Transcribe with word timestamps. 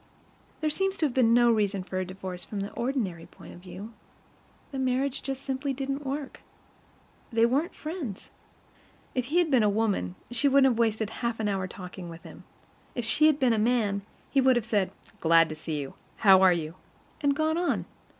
There 0.61 0.69
seems 0.71 0.97
to 0.97 1.05
have 1.05 1.13
been 1.13 1.31
no 1.31 1.51
reason 1.51 1.83
for 1.83 1.97
her 1.97 2.03
divorce 2.03 2.43
from 2.43 2.61
the 2.61 2.71
ordinary 2.71 3.27
point 3.27 3.53
of 3.53 3.59
view; 3.59 3.93
the 4.71 4.79
marriage 4.79 5.21
just 5.21 5.43
simply 5.43 5.73
didn't 5.73 6.03
work. 6.07 6.41
They 7.31 7.45
weren't 7.45 7.75
friends. 7.75 8.31
If 9.13 9.25
he 9.25 9.37
had 9.37 9.51
been 9.51 9.61
a 9.61 9.69
woman, 9.69 10.15
she 10.31 10.47
wouldn't 10.47 10.71
have 10.71 10.79
wasted 10.79 11.11
half 11.21 11.39
an 11.39 11.47
hour 11.47 11.67
talking 11.67 12.09
with 12.09 12.23
him. 12.23 12.45
If 12.95 13.05
she 13.05 13.27
had 13.27 13.39
been 13.39 13.53
a 13.53 13.59
man, 13.59 14.01
he 14.31 14.41
would 14.41 14.55
have 14.55 14.65
said: 14.65 14.89
"Glad 15.19 15.49
to 15.49 15.55
see 15.55 15.79
you. 15.79 15.93
How 16.17 16.41
are 16.41 16.51
you?" 16.51 16.73
and 17.21 17.35
gone 17.35 17.59
on. 17.59 17.85